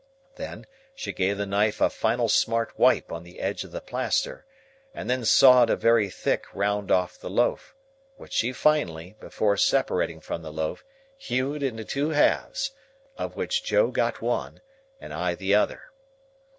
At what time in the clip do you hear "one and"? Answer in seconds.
14.23-15.13